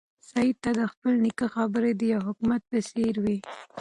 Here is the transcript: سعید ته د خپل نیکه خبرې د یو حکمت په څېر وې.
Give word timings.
سعید 0.29 0.57
ته 0.63 0.71
د 0.79 0.81
خپل 0.91 1.13
نیکه 1.25 1.47
خبرې 1.55 1.91
د 1.95 2.01
یو 2.13 2.21
حکمت 2.27 2.61
په 2.71 2.79
څېر 2.89 3.15
وې. 3.23 3.37